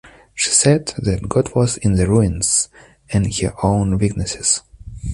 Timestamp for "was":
1.53-1.77